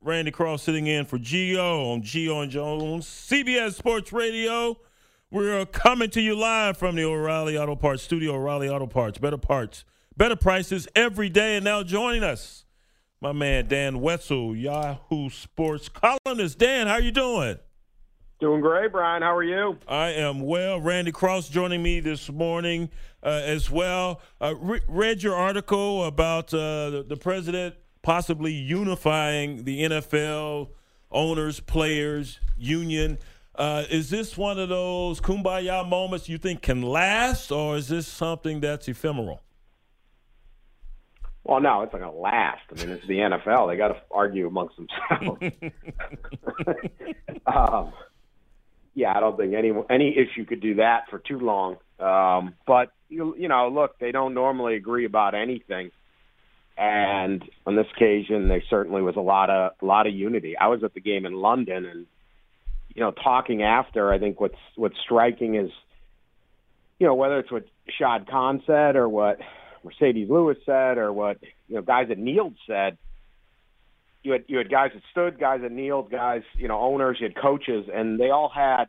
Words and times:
Randy 0.00 0.30
Cross 0.30 0.62
sitting 0.62 0.86
in 0.86 1.04
for 1.04 1.18
Geo 1.18 1.92
on 1.92 2.02
Geo 2.02 2.40
and 2.40 2.50
Jones, 2.50 3.04
CBS 3.06 3.74
Sports 3.74 4.12
Radio. 4.12 4.78
We're 5.30 5.66
coming 5.66 6.08
to 6.10 6.20
you 6.20 6.36
live 6.36 6.76
from 6.76 6.94
the 6.94 7.04
O'Reilly 7.04 7.58
Auto 7.58 7.74
Parts 7.74 8.02
studio. 8.04 8.34
O'Reilly 8.34 8.68
Auto 8.68 8.86
Parts, 8.86 9.18
better 9.18 9.36
parts, 9.36 9.84
better 10.16 10.36
prices 10.36 10.86
every 10.94 11.28
day. 11.28 11.56
And 11.56 11.64
now 11.64 11.82
joining 11.82 12.22
us, 12.22 12.64
my 13.20 13.32
man 13.32 13.66
Dan 13.66 14.00
Wetzel, 14.00 14.54
Yahoo 14.54 15.30
Sports 15.30 15.88
columnist. 15.88 16.58
Dan, 16.58 16.86
how 16.86 16.94
are 16.94 17.00
you 17.00 17.10
doing? 17.10 17.58
Doing 18.38 18.60
great, 18.60 18.92
Brian. 18.92 19.22
How 19.22 19.34
are 19.34 19.42
you? 19.42 19.78
I 19.88 20.10
am 20.10 20.40
well. 20.42 20.80
Randy 20.80 21.10
Cross 21.10 21.48
joining 21.48 21.82
me 21.82 21.98
this 21.98 22.30
morning 22.30 22.88
uh, 23.20 23.42
as 23.44 23.68
well. 23.68 24.20
Uh, 24.40 24.54
re- 24.56 24.80
read 24.86 25.24
your 25.24 25.34
article 25.34 26.04
about 26.04 26.54
uh, 26.54 26.90
the, 26.90 27.04
the 27.08 27.16
president 27.16 27.74
possibly 28.08 28.54
unifying 28.54 29.64
the 29.64 29.82
NFL 29.82 30.70
owners, 31.10 31.60
players, 31.60 32.40
union. 32.56 33.18
Uh, 33.54 33.84
is 33.90 34.08
this 34.08 34.34
one 34.34 34.58
of 34.58 34.70
those 34.70 35.20
kumbaya 35.20 35.86
moments 35.86 36.26
you 36.26 36.38
think 36.38 36.62
can 36.62 36.80
last, 36.80 37.52
or 37.52 37.76
is 37.76 37.88
this 37.88 38.06
something 38.06 38.60
that's 38.60 38.88
ephemeral? 38.88 39.42
Well, 41.44 41.60
no, 41.60 41.82
it's 41.82 41.92
not 41.92 41.98
going 42.00 42.10
to 42.10 42.18
last. 42.18 42.62
I 42.70 42.80
mean, 42.80 42.88
it's 42.88 43.06
the 43.06 43.18
NFL; 43.18 43.68
they 43.68 43.76
got 43.76 43.88
to 43.88 44.00
argue 44.10 44.46
amongst 44.46 44.76
themselves. 44.76 45.42
um, 47.46 47.92
yeah, 48.94 49.14
I 49.14 49.20
don't 49.20 49.36
think 49.36 49.52
any 49.52 49.70
any 49.90 50.16
issue 50.16 50.46
could 50.46 50.60
do 50.62 50.76
that 50.76 51.10
for 51.10 51.18
too 51.18 51.40
long. 51.40 51.76
Um, 52.00 52.54
but 52.66 52.90
you 53.10 53.36
you 53.38 53.48
know, 53.48 53.68
look, 53.68 53.98
they 53.98 54.12
don't 54.12 54.32
normally 54.32 54.76
agree 54.76 55.04
about 55.04 55.34
anything. 55.34 55.90
And 56.78 57.42
on 57.66 57.74
this 57.74 57.86
occasion, 57.96 58.46
there 58.46 58.62
certainly 58.70 59.02
was 59.02 59.16
a 59.16 59.20
lot 59.20 59.50
of 59.50 59.72
a 59.82 59.84
lot 59.84 60.06
of 60.06 60.14
unity. 60.14 60.56
I 60.56 60.68
was 60.68 60.84
at 60.84 60.94
the 60.94 61.00
game 61.00 61.26
in 61.26 61.34
London, 61.34 61.84
and 61.84 62.06
you 62.94 63.02
know, 63.02 63.10
talking 63.10 63.62
after, 63.62 64.12
I 64.12 64.20
think 64.20 64.40
what's 64.40 64.58
what's 64.76 64.94
striking 65.04 65.56
is, 65.56 65.70
you 67.00 67.06
know, 67.08 67.16
whether 67.16 67.40
it's 67.40 67.50
what 67.50 67.66
Shad 67.98 68.28
Khan 68.28 68.62
said 68.64 68.94
or 68.94 69.08
what 69.08 69.40
Marcedes 69.84 70.28
Lewis 70.28 70.56
said 70.64 70.98
or 70.98 71.12
what 71.12 71.38
you 71.66 71.74
know 71.74 71.82
guys 71.82 72.08
that 72.08 72.18
kneeled 72.18 72.54
said. 72.68 72.96
You 74.22 74.32
had 74.32 74.44
you 74.46 74.58
had 74.58 74.70
guys 74.70 74.90
that 74.94 75.02
stood, 75.10 75.40
guys 75.40 75.62
that 75.62 75.72
kneeled, 75.72 76.12
guys 76.12 76.42
you 76.54 76.68
know 76.68 76.78
owners, 76.78 77.16
you 77.18 77.26
had 77.26 77.36
coaches, 77.36 77.88
and 77.92 78.20
they 78.20 78.30
all 78.30 78.52
had 78.54 78.86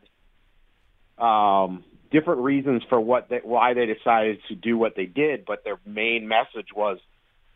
um, 1.18 1.82
different 2.12 2.42
reasons 2.42 2.84
for 2.88 3.00
what 3.00 3.28
they, 3.28 3.40
why 3.42 3.74
they 3.74 3.86
decided 3.86 4.38
to 4.46 4.54
do 4.54 4.78
what 4.78 4.94
they 4.94 5.06
did. 5.06 5.44
But 5.44 5.64
their 5.64 5.80
main 5.84 6.28
message 6.28 6.68
was 6.72 6.98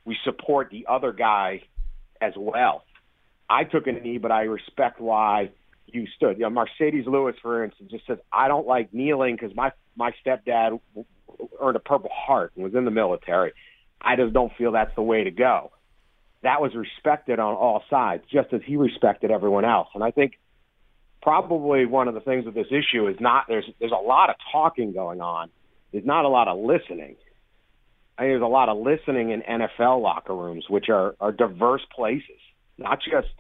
we 0.04 0.16
support 0.24 0.68
the 0.70 0.86
other 0.88 1.12
guy 1.12 1.62
as 2.20 2.32
well. 2.36 2.84
I 3.48 3.64
took 3.64 3.86
a 3.86 3.92
knee, 3.92 4.18
but 4.18 4.32
I 4.32 4.42
respect 4.42 5.00
why 5.00 5.50
you 5.86 6.06
stood. 6.16 6.38
You 6.38 6.48
know, 6.48 6.64
Marcedes 6.64 7.06
Lewis, 7.06 7.36
for 7.42 7.64
instance, 7.64 7.90
just 7.90 8.06
says, 8.06 8.18
I 8.32 8.48
don't 8.48 8.66
like 8.66 8.92
kneeling 8.92 9.36
because 9.36 9.54
my, 9.54 9.72
my 9.96 10.12
stepdad 10.24 10.80
earned 11.60 11.76
a 11.76 11.80
Purple 11.80 12.10
Heart 12.12 12.52
and 12.54 12.64
was 12.64 12.74
in 12.74 12.84
the 12.84 12.90
military. 12.90 13.52
I 14.00 14.16
just 14.16 14.32
don't 14.32 14.52
feel 14.56 14.72
that's 14.72 14.94
the 14.94 15.02
way 15.02 15.24
to 15.24 15.30
go. 15.30 15.72
That 16.42 16.60
was 16.60 16.74
respected 16.74 17.38
on 17.38 17.54
all 17.54 17.82
sides, 17.88 18.24
just 18.30 18.52
as 18.52 18.60
he 18.66 18.76
respected 18.76 19.30
everyone 19.30 19.64
else. 19.64 19.88
And 19.94 20.04
I 20.04 20.10
think 20.10 20.38
probably 21.22 21.86
one 21.86 22.06
of 22.06 22.14
the 22.14 22.20
things 22.20 22.44
with 22.44 22.54
this 22.54 22.66
issue 22.70 23.08
is 23.08 23.16
not 23.18 23.46
there's 23.48 23.64
there's 23.80 23.92
a 23.92 24.06
lot 24.06 24.28
of 24.28 24.36
talking 24.52 24.92
going 24.92 25.22
on. 25.22 25.48
There's 25.90 26.04
not 26.04 26.26
a 26.26 26.28
lot 26.28 26.48
of 26.48 26.58
listening. 26.58 27.16
I 28.16 28.22
think 28.22 28.30
there's 28.32 28.42
a 28.42 28.46
lot 28.46 28.68
of 28.68 28.78
listening 28.78 29.30
in 29.30 29.42
NFL 29.42 30.00
locker 30.00 30.34
rooms, 30.34 30.66
which 30.68 30.88
are, 30.88 31.16
are 31.20 31.32
diverse 31.32 31.82
places, 31.94 32.38
not 32.78 33.00
just, 33.00 33.32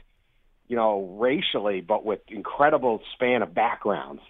you 0.66 0.76
know, 0.76 1.16
racially, 1.18 1.80
but 1.80 2.04
with 2.04 2.20
incredible 2.28 3.00
span 3.14 3.42
of 3.42 3.54
backgrounds. 3.54 4.22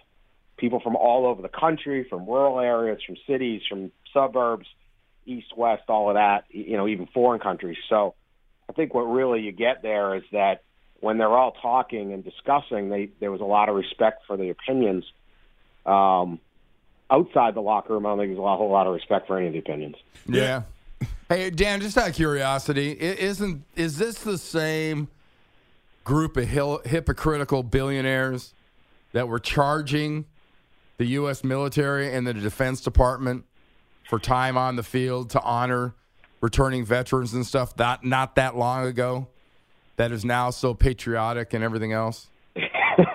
People 0.57 0.79
from 0.79 0.95
all 0.95 1.25
over 1.25 1.41
the 1.41 1.49
country, 1.49 2.05
from 2.09 2.27
rural 2.27 2.59
areas, 2.59 2.99
from 3.05 3.15
cities, 3.27 3.61
from 3.67 3.91
suburbs, 4.13 4.67
east, 5.25 5.47
west, 5.57 5.83
all 5.89 6.09
of 6.09 6.15
that, 6.15 6.45
you 6.49 6.77
know, 6.77 6.87
even 6.87 7.07
foreign 7.07 7.39
countries. 7.39 7.77
So 7.89 8.13
I 8.69 8.73
think 8.73 8.93
what 8.93 9.03
really 9.03 9.41
you 9.41 9.51
get 9.51 9.81
there 9.81 10.15
is 10.15 10.23
that 10.31 10.61
when 10.99 11.17
they're 11.17 11.27
all 11.27 11.51
talking 11.51 12.13
and 12.13 12.23
discussing, 12.23 12.89
they, 12.89 13.09
there 13.19 13.31
was 13.31 13.41
a 13.41 13.45
lot 13.45 13.67
of 13.67 13.75
respect 13.75 14.23
for 14.27 14.37
the 14.37 14.49
opinions. 14.49 15.03
Um, 15.85 16.39
outside 17.09 17.55
the 17.55 17.61
locker 17.61 17.93
room, 17.93 18.05
I 18.05 18.09
don't 18.09 18.19
think 18.19 18.29
there's 18.29 18.39
a 18.39 18.55
whole 18.55 18.71
lot 18.71 18.87
of 18.87 18.93
respect 18.93 19.27
for 19.27 19.37
any 19.37 19.47
of 19.47 19.53
the 19.53 19.59
opinions. 19.59 19.95
Yeah. 20.27 20.63
Hey 21.29 21.49
Dan, 21.49 21.81
just 21.81 21.97
out 21.97 22.09
of 22.09 22.15
curiosity, 22.15 22.91
isn't 22.99 23.63
is 23.75 23.97
this 23.97 24.23
the 24.23 24.37
same 24.37 25.07
group 26.03 26.37
of 26.37 26.47
hypocritical 26.47 27.63
billionaires 27.63 28.53
that 29.11 29.27
were 29.27 29.39
charging 29.39 30.25
the 30.97 31.05
U.S. 31.05 31.43
military 31.43 32.13
and 32.13 32.25
the 32.27 32.33
Defense 32.33 32.81
Department 32.81 33.43
for 34.07 34.19
time 34.19 34.55
on 34.57 34.75
the 34.75 34.83
field 34.83 35.31
to 35.31 35.41
honor 35.41 35.95
returning 36.41 36.85
veterans 36.85 37.33
and 37.33 37.45
stuff? 37.45 37.77
Not 37.77 38.05
not 38.05 38.35
that 38.35 38.55
long 38.55 38.85
ago, 38.85 39.27
that 39.97 40.11
is 40.11 40.23
now 40.23 40.51
so 40.51 40.73
patriotic 40.73 41.53
and 41.53 41.63
everything 41.63 41.91
else. 41.91 42.27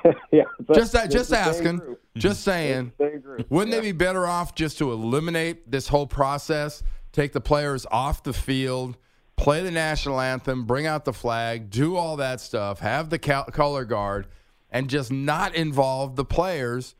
yeah, 0.33 0.44
just 0.75 0.94
just 1.11 1.33
asking, 1.33 1.81
just 2.16 2.43
saying. 2.43 2.93
Wouldn't 2.99 3.75
yeah. 3.75 3.81
they 3.81 3.81
be 3.81 3.93
better 3.93 4.27
off 4.27 4.55
just 4.55 4.78
to 4.78 4.93
eliminate 4.93 5.71
this 5.71 5.88
whole 5.88 6.06
process, 6.06 6.83
take 7.12 7.33
the 7.33 7.41
players 7.41 7.87
off 7.91 8.22
the 8.22 8.33
field, 8.33 8.97
play 9.37 9.62
the 9.62 9.71
national 9.71 10.21
anthem, 10.21 10.65
bring 10.65 10.87
out 10.87 11.05
the 11.05 11.12
flag, 11.12 11.71
do 11.71 11.97
all 11.97 12.16
that 12.16 12.41
stuff, 12.41 12.81
have 12.81 13.10
the 13.10 13.19
color 13.19 13.84
guard, 13.84 14.27
and 14.71 14.89
just 14.89 15.10
not 15.10 15.55
involve 15.55 16.16
the 16.16 16.25
players 16.25 16.94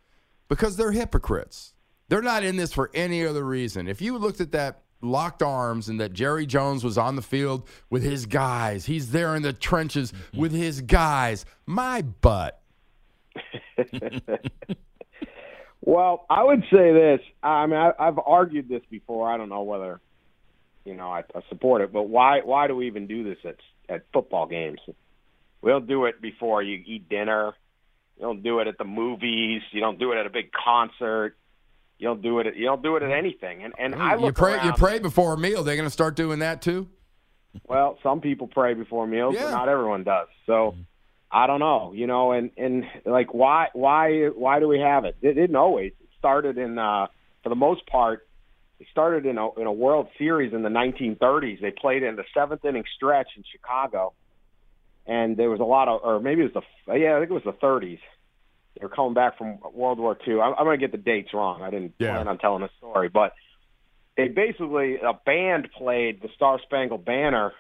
because 0.49 0.77
they're 0.77 0.93
hypocrites. 0.93 1.75
They're 2.09 2.22
not 2.22 2.43
in 2.43 2.56
this 2.56 2.72
for 2.72 2.91
any 2.93 3.25
other 3.25 3.44
reason. 3.44 3.87
If 3.87 4.03
you 4.03 4.19
looked 4.19 4.41
at 4.41 4.53
that 4.53 4.83
locked 5.03 5.43
arms 5.43 5.89
and 5.89 6.00
that 6.00 6.12
Jerry 6.12 6.47
Jones 6.47 6.84
was 6.84 6.99
on 6.99 7.16
the 7.16 7.22
field 7.22 7.66
with 7.89 8.03
his 8.03 8.27
guys. 8.27 8.87
He's 8.87 9.12
there 9.12 9.34
in 9.34 9.43
the 9.43 9.53
trenches 9.53 10.12
mm-hmm. 10.12 10.41
with 10.41 10.53
his 10.53 10.81
guys. 10.81 11.44
My 11.66 12.03
butt. 12.03 12.59
well, 15.80 16.27
I 16.28 16.44
would 16.44 16.62
say 16.72 16.92
this. 16.92 17.21
I 17.42 17.66
mean, 17.66 17.77
I, 17.77 17.92
I've 17.98 18.18
argued 18.18 18.68
this 18.68 18.82
before. 18.91 19.32
I 19.32 19.36
don't 19.36 19.48
know 19.48 19.62
whether 19.62 20.00
you 20.84 20.94
know 20.94 21.10
I, 21.10 21.21
I 21.34 21.41
support 21.48 21.82
it, 21.82 21.92
but 21.92 22.04
why? 22.04 22.41
Why 22.44 22.66
do 22.66 22.77
we 22.77 22.86
even 22.86 23.06
do 23.06 23.24
this 23.24 23.38
at 23.44 23.56
at 23.88 24.04
football 24.12 24.47
games? 24.47 24.80
We 25.62 25.71
don't 25.71 25.86
do 25.86 26.06
it 26.06 26.21
before 26.22 26.62
you 26.62 26.82
eat 26.84 27.09
dinner. 27.09 27.54
You 28.16 28.22
don't 28.22 28.42
do 28.42 28.60
it 28.60 28.66
at 28.66 28.78
the 28.78 28.84
movies. 28.84 29.62
You 29.72 29.80
don't 29.80 29.98
do 29.98 30.12
it 30.12 30.18
at 30.18 30.26
a 30.26 30.30
big 30.30 30.50
concert. 30.53 31.36
You 31.98 32.09
don't 32.09 32.22
do 32.22 32.38
it. 32.38 32.47
At, 32.47 32.56
you 32.56 32.65
don't 32.65 32.83
do 32.83 32.97
it 32.97 33.03
at 33.03 33.10
anything. 33.10 33.62
And 33.62 33.74
and 33.78 33.94
I 33.94 34.15
look 34.15 34.26
you 34.26 34.33
pray. 34.33 34.54
Around, 34.54 34.66
you 34.66 34.72
pray 34.72 34.98
before 34.98 35.34
a 35.34 35.38
meal. 35.38 35.62
They're 35.62 35.76
going 35.76 35.86
to 35.86 35.92
start 35.92 36.16
doing 36.16 36.38
that 36.41 36.62
too. 36.62 36.88
Well, 37.66 37.98
some 38.03 38.21
people 38.21 38.47
pray 38.47 38.74
before 38.74 39.06
meals, 39.06 39.34
yeah. 39.34 39.44
but 39.44 39.50
not 39.50 39.68
everyone 39.68 40.04
does. 40.04 40.28
So 40.47 40.53
mm-hmm. 40.53 40.80
I 41.32 41.47
don't 41.47 41.60
know. 41.60 41.92
You 41.94 42.06
know, 42.06 42.32
and 42.32 42.50
and 42.56 42.84
like 43.04 43.32
why 43.32 43.68
why 43.72 44.27
why 44.28 44.60
do 44.60 44.68
we 44.68 44.80
have 44.80 45.04
it? 45.04 45.16
It 45.22 45.34
didn't 45.34 45.56
always. 45.56 45.92
It 46.00 46.09
started 46.18 46.59
in 46.59 46.78
uh, 46.78 47.06
for 47.42 47.48
the 47.48 47.54
most 47.54 47.86
part. 47.86 48.27
It 48.78 48.86
started 48.91 49.27
in 49.27 49.38
a 49.38 49.53
in 49.60 49.66
a 49.66 49.72
World 49.72 50.09
Series 50.18 50.53
in 50.53 50.62
the 50.62 50.68
1930s. 50.68 51.60
They 51.60 51.71
played 51.71 52.03
in 52.03 52.16
the 52.16 52.24
seventh 52.34 52.65
inning 52.65 52.84
stretch 52.97 53.28
in 53.36 53.44
Chicago, 53.50 54.15
and 55.06 55.36
there 55.36 55.50
was 55.50 55.60
a 55.60 55.65
lot 55.65 55.88
of, 55.88 56.00
or 56.03 56.21
maybe 56.21 56.42
it 56.42 56.54
was 56.54 56.65
the, 56.86 56.98
yeah, 56.98 57.16
I 57.16 57.18
think 57.18 57.30
it 57.30 57.34
was 57.34 57.42
the 57.44 57.53
30s. 57.53 57.98
They 58.78 58.83
were 58.83 58.88
coming 58.88 59.15
back 59.15 59.36
from 59.36 59.59
World 59.74 59.98
War 59.98 60.16
II. 60.26 60.41
I'm, 60.41 60.54
I'm 60.56 60.65
going 60.65 60.78
to 60.78 60.86
get 60.86 60.92
the 60.92 61.03
dates 61.03 61.34
wrong. 61.34 61.62
I 61.62 61.71
didn't 61.71 61.94
yeah. 61.98 62.12
plan 62.12 62.28
on 62.28 62.38
telling 62.38 62.62
the 62.62 62.71
story, 62.78 63.09
but 63.09 63.33
they 64.16 64.28
basically 64.28 64.97
a 64.97 65.12
band 65.12 65.68
played 65.76 66.22
the 66.22 66.28
Star 66.36 66.60
Spangled 66.62 67.04
Banner, 67.04 67.53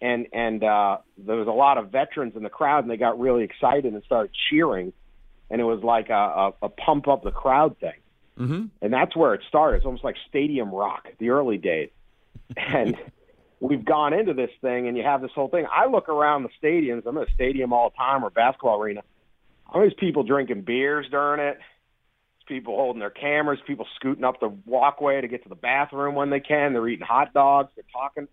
and 0.00 0.26
and 0.32 0.62
uh, 0.62 0.98
there 1.16 1.36
was 1.36 1.48
a 1.48 1.52
lot 1.52 1.78
of 1.78 1.90
veterans 1.90 2.34
in 2.36 2.42
the 2.42 2.50
crowd, 2.50 2.84
and 2.84 2.90
they 2.90 2.96
got 2.96 3.18
really 3.18 3.44
excited 3.44 3.92
and 3.92 4.02
started 4.04 4.30
cheering, 4.50 4.92
and 5.50 5.60
it 5.60 5.64
was 5.64 5.82
like 5.82 6.10
a, 6.10 6.12
a, 6.12 6.52
a 6.62 6.68
pump 6.68 7.08
up 7.08 7.24
the 7.24 7.30
crowd 7.30 7.78
thing, 7.78 8.00
mm-hmm. 8.38 8.66
and 8.80 8.92
that's 8.92 9.16
where 9.16 9.34
it 9.34 9.42
started. 9.48 9.78
It's 9.78 9.86
almost 9.86 10.04
like 10.04 10.16
stadium 10.28 10.70
rock, 10.70 11.08
the 11.18 11.30
early 11.30 11.58
days, 11.58 11.90
and 12.56 12.96
we've 13.60 13.84
gone 13.84 14.12
into 14.12 14.34
this 14.34 14.50
thing 14.60 14.88
and 14.88 14.96
you 14.96 15.02
have 15.02 15.20
this 15.20 15.30
whole 15.34 15.48
thing. 15.48 15.66
I 15.70 15.86
look 15.86 16.08
around 16.08 16.44
the 16.44 16.50
stadiums. 16.62 17.06
I'm 17.06 17.18
at 17.18 17.28
a 17.28 17.32
stadium 17.32 17.72
all 17.72 17.90
the 17.90 17.96
time 17.96 18.24
or 18.24 18.30
basketball 18.30 18.80
arena. 18.80 19.02
All 19.66 19.82
these 19.82 19.94
people 19.98 20.22
drinking 20.22 20.62
beers 20.62 21.06
during 21.10 21.40
it. 21.40 21.58
People 22.46 22.76
holding 22.76 23.00
their 23.00 23.10
cameras. 23.10 23.58
People 23.66 23.86
scooting 23.96 24.24
up 24.24 24.40
the 24.40 24.48
walkway 24.48 25.20
to 25.20 25.28
get 25.28 25.42
to 25.42 25.48
the 25.48 25.54
bathroom 25.54 26.14
when 26.14 26.30
they 26.30 26.40
can. 26.40 26.72
They're 26.72 26.88
eating 26.88 27.06
hot 27.06 27.34
dogs. 27.34 27.70
They're 27.74 27.84
talking. 27.92 28.26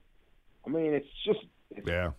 I 0.65 0.69
mean, 0.69 0.94
it's 0.94 1.07
just 1.25 1.39
yeah. 1.85 2.12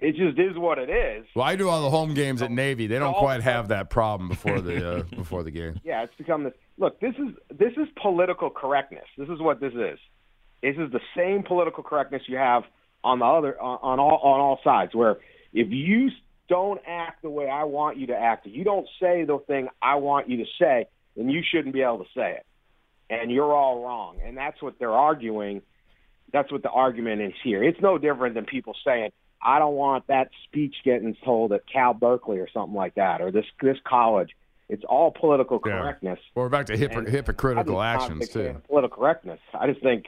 It 0.00 0.16
just 0.16 0.38
is 0.38 0.56
what 0.58 0.78
it 0.78 0.90
is. 0.90 1.24
Well, 1.34 1.44
I 1.44 1.56
do 1.56 1.68
all 1.68 1.82
the 1.82 1.90
home 1.90 2.14
games 2.14 2.42
at 2.42 2.50
Navy. 2.50 2.86
They 2.86 2.98
don't 2.98 3.14
quite 3.14 3.42
have 3.42 3.68
that 3.68 3.90
problem 3.90 4.28
before 4.28 4.60
the 4.60 4.90
uh, 4.90 5.02
before 5.16 5.42
the 5.42 5.50
game. 5.50 5.80
Yeah, 5.84 6.02
it's 6.02 6.14
become 6.16 6.44
this. 6.44 6.52
Look, 6.78 7.00
this 7.00 7.14
is 7.14 7.34
this 7.56 7.72
is 7.76 7.88
political 8.02 8.50
correctness. 8.50 9.06
This 9.16 9.28
is 9.28 9.40
what 9.40 9.60
this 9.60 9.72
is. 9.72 9.98
This 10.62 10.76
is 10.76 10.90
the 10.92 11.00
same 11.16 11.42
political 11.42 11.82
correctness 11.82 12.22
you 12.26 12.36
have 12.36 12.64
on 13.04 13.20
the 13.20 13.24
other 13.24 13.60
on, 13.60 13.78
on 13.82 14.00
all 14.00 14.18
on 14.22 14.40
all 14.40 14.60
sides. 14.64 14.94
Where 14.94 15.18
if 15.52 15.68
you 15.70 16.10
don't 16.48 16.80
act 16.86 17.22
the 17.22 17.30
way 17.30 17.48
I 17.48 17.64
want 17.64 17.96
you 17.96 18.08
to 18.08 18.16
act, 18.16 18.46
if 18.46 18.54
you 18.54 18.64
don't 18.64 18.88
say 19.00 19.24
the 19.24 19.38
thing 19.46 19.68
I 19.80 19.94
want 19.94 20.28
you 20.28 20.38
to 20.38 20.50
say, 20.60 20.86
then 21.16 21.28
you 21.30 21.42
shouldn't 21.48 21.72
be 21.72 21.82
able 21.82 21.98
to 21.98 22.10
say 22.14 22.32
it, 22.32 22.46
and 23.08 23.30
you're 23.30 23.54
all 23.54 23.84
wrong. 23.84 24.18
And 24.24 24.36
that's 24.36 24.60
what 24.60 24.78
they're 24.78 24.90
arguing. 24.90 25.62
That's 26.34 26.50
what 26.50 26.64
the 26.64 26.70
argument 26.70 27.22
is 27.22 27.32
here. 27.44 27.62
It's 27.62 27.80
no 27.80 27.96
different 27.96 28.34
than 28.34 28.44
people 28.44 28.74
saying, 28.84 29.12
"I 29.40 29.60
don't 29.60 29.76
want 29.76 30.08
that 30.08 30.30
speech 30.42 30.74
getting 30.84 31.14
told 31.24 31.52
at 31.52 31.62
Cal 31.72 31.94
Berkeley 31.94 32.40
or 32.40 32.48
something 32.50 32.74
like 32.74 32.96
that, 32.96 33.22
or 33.22 33.30
this 33.30 33.46
this 33.62 33.78
college." 33.84 34.36
It's 34.68 34.82
all 34.84 35.12
political 35.12 35.60
correctness. 35.60 36.18
Yeah. 36.20 36.30
Well, 36.34 36.46
we're 36.46 36.48
back 36.48 36.66
to 36.66 36.76
hypocr- 36.76 37.08
hypocritical 37.08 37.80
actions 37.80 38.30
too. 38.30 38.60
Political 38.66 38.96
correctness. 38.96 39.38
I 39.52 39.68
just 39.68 39.80
think 39.80 40.06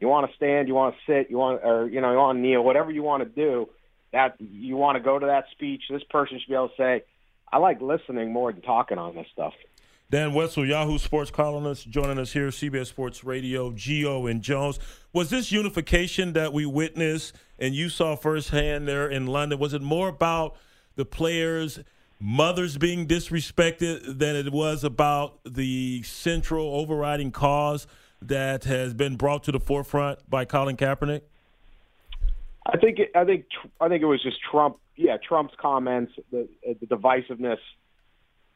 you 0.00 0.08
want 0.08 0.28
to 0.28 0.36
stand, 0.36 0.66
you 0.66 0.74
want 0.74 0.96
to 0.96 1.00
sit, 1.06 1.30
you 1.30 1.38
want, 1.38 1.60
or 1.62 1.88
you 1.88 2.00
know, 2.00 2.10
you 2.10 2.18
want 2.18 2.38
to 2.38 2.42
kneel, 2.42 2.64
whatever 2.64 2.90
you 2.90 3.04
want 3.04 3.22
to 3.22 3.28
do. 3.28 3.68
That 4.12 4.34
you 4.40 4.76
want 4.76 4.96
to 4.96 5.00
go 5.00 5.18
to 5.18 5.26
that 5.26 5.44
speech. 5.52 5.82
This 5.88 6.02
person 6.04 6.40
should 6.40 6.48
be 6.48 6.54
able 6.54 6.70
to 6.70 6.76
say, 6.76 7.02
"I 7.52 7.58
like 7.58 7.80
listening 7.80 8.32
more 8.32 8.50
than 8.52 8.62
talking 8.62 8.98
on 8.98 9.14
this 9.14 9.28
stuff." 9.32 9.54
Dan 10.10 10.32
Wetzel, 10.32 10.64
Yahoo 10.64 10.96
Sports 10.96 11.30
columnist, 11.30 11.90
joining 11.90 12.18
us 12.18 12.32
here, 12.32 12.48
CBS 12.48 12.86
Sports 12.86 13.24
Radio, 13.24 13.72
Geo 13.72 14.26
and 14.26 14.40
Jones. 14.40 14.78
Was 15.12 15.28
this 15.28 15.52
unification 15.52 16.32
that 16.32 16.52
we 16.52 16.64
witnessed 16.64 17.36
and 17.58 17.74
you 17.74 17.90
saw 17.90 18.16
firsthand 18.16 18.88
there 18.88 19.08
in 19.08 19.26
London? 19.26 19.58
Was 19.58 19.74
it 19.74 19.82
more 19.82 20.08
about 20.08 20.56
the 20.96 21.04
players? 21.04 21.80
mothers 22.20 22.76
being 22.76 23.06
disrespected 23.06 24.18
than 24.18 24.36
it 24.36 24.52
was 24.52 24.84
about 24.84 25.38
the 25.44 26.02
central 26.02 26.74
overriding 26.74 27.30
cause 27.30 27.86
that 28.20 28.64
has 28.64 28.94
been 28.94 29.16
brought 29.16 29.44
to 29.44 29.52
the 29.52 29.60
forefront 29.60 30.18
by 30.28 30.44
Colin 30.44 30.76
Kaepernick? 30.76 31.22
I 32.66 32.76
think 32.76 32.98
it, 32.98 33.12
I 33.14 33.24
think 33.24 33.46
I 33.80 33.88
think 33.88 34.02
it 34.02 34.06
was 34.06 34.22
just 34.22 34.38
Trump. 34.50 34.78
Yeah, 34.96 35.16
Trump's 35.16 35.54
comments, 35.60 36.12
the, 36.32 36.48
the 36.64 36.86
divisiveness, 36.86 37.58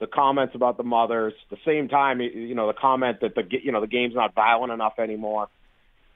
the 0.03 0.07
comments 0.07 0.55
about 0.55 0.77
the 0.77 0.83
mothers. 0.83 1.33
The 1.49 1.57
same 1.65 1.89
time, 1.89 2.21
you 2.21 2.55
know, 2.55 2.67
the 2.67 2.75
comment 2.75 3.21
that 3.23 3.35
the 3.35 3.45
you 3.51 3.73
know 3.73 3.81
the 3.81 3.87
game's 3.87 4.15
not 4.15 4.35
violent 4.35 4.73
enough 4.73 4.99
anymore. 4.99 5.49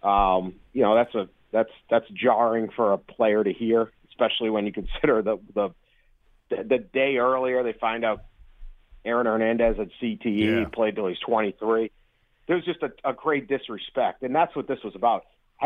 Um, 0.02 0.54
you 0.72 0.82
know, 0.82 0.94
that's 0.94 1.14
a 1.14 1.28
that's 1.52 1.70
that's 1.88 2.06
jarring 2.10 2.68
for 2.74 2.92
a 2.92 2.98
player 2.98 3.42
to 3.42 3.52
hear, 3.52 3.90
especially 4.08 4.50
when 4.50 4.66
you 4.66 4.72
consider 4.72 5.22
the 5.22 5.38
the 5.54 5.70
the 6.48 6.78
day 6.78 7.16
earlier 7.16 7.62
they 7.62 7.72
find 7.72 8.04
out 8.04 8.24
Aaron 9.04 9.26
Hernandez 9.26 9.76
had 9.76 9.90
CTE, 10.02 10.62
yeah. 10.62 10.68
played 10.68 10.96
till 10.96 11.06
he's 11.06 11.18
23 11.20 11.90
there 12.46 12.56
was 12.56 12.64
just 12.64 12.82
a, 12.82 12.90
a 13.08 13.12
great 13.12 13.48
disrespect, 13.48 14.22
and 14.22 14.34
that's 14.34 14.54
what 14.54 14.68
this 14.68 14.78
was 14.84 14.94
about. 14.94 15.24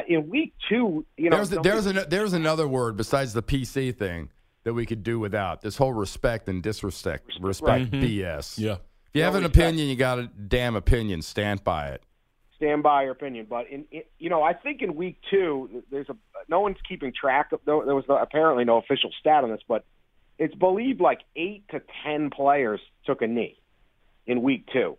In 0.08 0.28
week 0.28 0.55
two, 0.69 1.05
you 1.16 1.31
know, 1.31 1.37
there's 1.37 1.52
a, 1.52 1.61
there's, 1.61 1.87
an, 1.87 2.00
there's 2.08 2.32
another 2.32 2.66
word 2.66 2.96
besides 2.96 3.32
the 3.32 3.43
PC 3.43 3.94
thing 3.96 4.31
that 4.64 4.74
we 4.74 4.86
could 4.86 5.02
do 5.02 5.18
without 5.18 5.62
this 5.62 5.76
whole 5.76 5.92
respect 5.92 6.48
and 6.48 6.62
disrespect, 6.62 7.26
respect, 7.26 7.44
respect 7.44 7.92
right. 7.92 8.02
BS. 8.02 8.38
Mm-hmm. 8.38 8.62
Yeah. 8.62 8.72
If 8.72 8.78
you 9.14 9.22
no 9.22 9.24
have 9.26 9.34
an 9.34 9.42
respect. 9.42 9.56
opinion, 9.56 9.88
you 9.88 9.96
got 9.96 10.18
a 10.18 10.26
damn 10.26 10.76
opinion. 10.76 11.22
Stand 11.22 11.64
by 11.64 11.88
it. 11.88 12.02
Stand 12.56 12.82
by 12.82 13.04
your 13.04 13.12
opinion. 13.12 13.46
But 13.48 13.68
in, 13.70 13.86
in 13.90 14.02
you 14.18 14.28
know, 14.28 14.42
I 14.42 14.52
think 14.52 14.82
in 14.82 14.94
week 14.94 15.18
two, 15.30 15.82
there's 15.90 16.08
a 16.08 16.16
no 16.48 16.60
one's 16.60 16.76
keeping 16.86 17.12
track 17.18 17.52
of. 17.52 17.60
There 17.64 17.76
was 17.76 18.04
apparently 18.08 18.64
no 18.64 18.76
official 18.76 19.10
stat 19.18 19.44
on 19.44 19.50
this, 19.50 19.62
but 19.66 19.84
it's 20.38 20.54
believed 20.54 21.00
like 21.00 21.20
eight 21.36 21.64
to 21.70 21.80
ten 22.04 22.30
players 22.30 22.80
took 23.06 23.22
a 23.22 23.26
knee 23.26 23.58
in 24.26 24.42
week 24.42 24.66
two. 24.72 24.96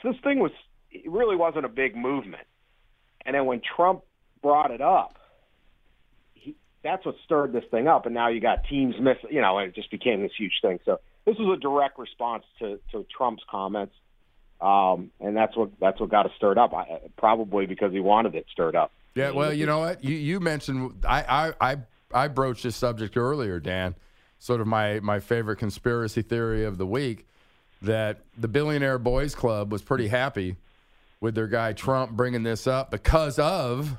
So 0.00 0.12
this 0.12 0.20
thing 0.22 0.38
was 0.38 0.52
it 0.90 1.10
really 1.10 1.36
wasn't 1.36 1.64
a 1.64 1.68
big 1.68 1.96
movement. 1.96 2.44
And 3.24 3.34
then 3.34 3.46
when 3.46 3.60
Trump 3.76 4.02
brought 4.42 4.70
it 4.70 4.80
up, 4.80 5.16
he, 5.16 5.21
that's 6.82 7.04
what 7.06 7.16
stirred 7.24 7.52
this 7.52 7.64
thing 7.70 7.88
up. 7.88 8.06
And 8.06 8.14
now 8.14 8.28
you 8.28 8.40
got 8.40 8.64
teams 8.64 8.94
miss, 9.00 9.16
you 9.30 9.40
know, 9.40 9.58
and 9.58 9.68
it 9.68 9.74
just 9.74 9.90
became 9.90 10.22
this 10.22 10.32
huge 10.36 10.54
thing. 10.60 10.80
So 10.84 11.00
this 11.24 11.36
was 11.38 11.56
a 11.56 11.60
direct 11.60 11.98
response 11.98 12.44
to, 12.58 12.80
to 12.92 13.06
Trump's 13.16 13.42
comments. 13.50 13.94
Um, 14.60 15.10
and 15.20 15.36
that's 15.36 15.56
what 15.56 15.70
that's 15.80 15.98
what 15.98 16.08
got 16.08 16.26
it 16.26 16.32
stirred 16.36 16.56
up. 16.56 16.72
I, 16.72 17.00
probably 17.16 17.66
because 17.66 17.92
he 17.92 17.98
wanted 17.98 18.36
it 18.36 18.46
stirred 18.52 18.76
up. 18.76 18.92
Yeah, 19.14 19.30
well, 19.30 19.52
you 19.52 19.66
know 19.66 19.80
what? 19.80 20.04
You 20.04 20.14
you 20.14 20.38
mentioned 20.38 21.04
I 21.06 21.52
I 21.60 21.72
I, 21.72 21.76
I 22.14 22.28
broached 22.28 22.62
this 22.62 22.76
subject 22.76 23.16
earlier, 23.16 23.58
Dan. 23.58 23.96
Sort 24.38 24.60
of 24.60 24.68
my 24.68 25.00
my 25.00 25.18
favorite 25.18 25.56
conspiracy 25.56 26.22
theory 26.22 26.64
of 26.64 26.78
the 26.78 26.86
week 26.86 27.26
that 27.82 28.20
the 28.38 28.46
Billionaire 28.46 28.98
Boys 28.98 29.34
Club 29.34 29.72
was 29.72 29.82
pretty 29.82 30.06
happy 30.06 30.56
with 31.20 31.34
their 31.34 31.48
guy 31.48 31.72
Trump 31.72 32.12
bringing 32.12 32.44
this 32.44 32.68
up 32.68 32.92
because 32.92 33.40
of 33.40 33.96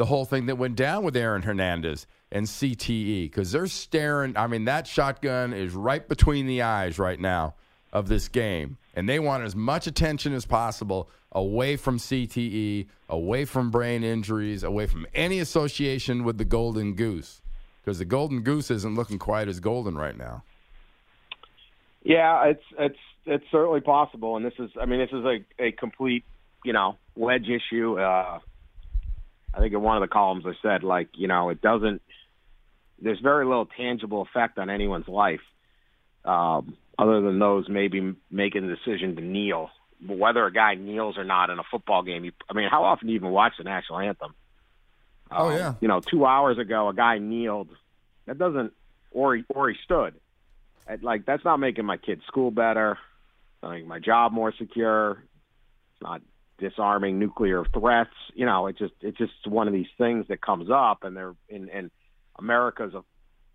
the 0.00 0.06
whole 0.06 0.24
thing 0.24 0.46
that 0.46 0.56
went 0.56 0.76
down 0.76 1.04
with 1.04 1.14
Aaron 1.14 1.42
Hernandez 1.42 2.06
and 2.32 2.46
CTE 2.46 3.24
because 3.24 3.52
they're 3.52 3.66
staring. 3.66 4.34
I 4.34 4.46
mean, 4.46 4.64
that 4.64 4.86
shotgun 4.86 5.52
is 5.52 5.74
right 5.74 6.08
between 6.08 6.46
the 6.46 6.62
eyes 6.62 6.98
right 6.98 7.20
now 7.20 7.54
of 7.92 8.08
this 8.08 8.28
game, 8.28 8.78
and 8.94 9.06
they 9.06 9.18
want 9.18 9.44
as 9.44 9.54
much 9.54 9.86
attention 9.86 10.32
as 10.32 10.46
possible 10.46 11.10
away 11.32 11.76
from 11.76 11.98
CTE, 11.98 12.86
away 13.10 13.44
from 13.44 13.70
brain 13.70 14.02
injuries, 14.02 14.62
away 14.62 14.86
from 14.86 15.06
any 15.14 15.38
association 15.38 16.24
with 16.24 16.38
the 16.38 16.46
Golden 16.46 16.94
Goose 16.94 17.42
because 17.84 17.98
the 17.98 18.06
Golden 18.06 18.40
Goose 18.40 18.70
isn't 18.70 18.94
looking 18.94 19.18
quite 19.18 19.48
as 19.48 19.60
golden 19.60 19.98
right 19.98 20.16
now. 20.16 20.44
Yeah, 22.02 22.46
it's 22.46 22.64
it's 22.78 22.98
it's 23.26 23.44
certainly 23.52 23.82
possible, 23.82 24.38
and 24.38 24.46
this 24.46 24.54
is 24.58 24.70
I 24.80 24.86
mean 24.86 25.00
this 25.00 25.12
is 25.12 25.26
a, 25.26 25.62
a 25.62 25.72
complete 25.72 26.24
you 26.64 26.72
know, 26.72 26.96
wedge 27.16 27.48
issue. 27.48 27.98
Uh, 27.98 28.38
I 29.52 29.58
think 29.58 29.74
in 29.74 29.82
one 29.82 29.96
of 29.96 30.00
the 30.02 30.12
columns 30.12 30.44
I 30.46 30.52
said, 30.62 30.84
like, 30.84 31.08
you 31.14 31.28
know, 31.28 31.48
it 31.48 31.60
doesn't, 31.60 32.02
there's 33.00 33.20
very 33.20 33.44
little 33.44 33.66
tangible 33.66 34.22
effect 34.22 34.58
on 34.58 34.70
anyone's 34.70 35.08
life 35.08 35.40
um, 36.24 36.76
other 36.98 37.20
than 37.20 37.38
those 37.38 37.68
maybe 37.68 38.14
making 38.30 38.66
the 38.66 38.76
decision 38.76 39.16
to 39.16 39.22
kneel. 39.22 39.70
But 40.00 40.18
whether 40.18 40.46
a 40.46 40.52
guy 40.52 40.76
kneels 40.76 41.18
or 41.18 41.24
not 41.24 41.50
in 41.50 41.58
a 41.58 41.64
football 41.70 42.02
game, 42.02 42.24
you, 42.24 42.32
I 42.48 42.54
mean, 42.54 42.68
how 42.70 42.84
often 42.84 43.06
do 43.06 43.12
you 43.12 43.18
even 43.18 43.30
watch 43.30 43.54
the 43.58 43.64
national 43.64 43.98
anthem? 43.98 44.34
Oh, 45.30 45.48
um, 45.48 45.56
yeah. 45.56 45.74
You 45.80 45.88
know, 45.88 46.00
two 46.00 46.24
hours 46.24 46.58
ago, 46.58 46.88
a 46.88 46.94
guy 46.94 47.18
kneeled. 47.18 47.68
That 48.26 48.38
doesn't, 48.38 48.72
or 49.10 49.36
he, 49.36 49.44
or 49.48 49.68
he 49.70 49.76
stood. 49.84 50.14
Like, 51.02 51.24
that's 51.26 51.44
not 51.44 51.58
making 51.58 51.84
my 51.84 51.96
kid's 51.96 52.24
school 52.26 52.50
better, 52.50 52.98
not 53.62 53.72
making 53.72 53.88
my 53.88 53.98
job 53.98 54.32
more 54.32 54.52
secure. 54.56 55.22
It's 55.92 56.02
not 56.02 56.20
disarming 56.60 57.18
nuclear 57.18 57.64
threats. 57.64 58.14
You 58.34 58.46
know, 58.46 58.66
it 58.68 58.78
just 58.78 58.94
it's 59.00 59.18
just 59.18 59.46
one 59.46 59.66
of 59.66 59.74
these 59.74 59.88
things 59.98 60.26
that 60.28 60.40
comes 60.40 60.68
up, 60.70 61.04
and 61.04 61.16
they're 61.16 61.34
in 61.48 61.68
and 61.70 61.90
America's 62.38 62.94
a, 62.94 63.02